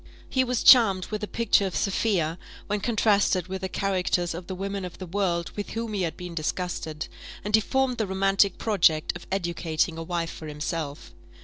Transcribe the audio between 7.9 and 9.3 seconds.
the romantic project of